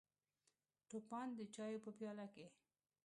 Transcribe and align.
توپان 0.89 1.27
د 1.37 1.41
چایو 1.55 1.83
په 1.85 1.91
پیاله 1.97 2.25
کې: 2.33 2.45